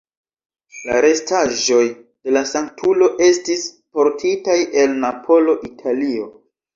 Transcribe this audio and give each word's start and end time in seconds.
La 0.85 0.93
restaĵoj 1.05 1.81
de 1.89 2.33
la 2.37 2.41
sanktulo 2.51 3.09
estis 3.25 3.67
portitaj 3.99 4.57
el 4.85 4.97
Napolo, 5.05 5.55
Italio. 5.69 6.27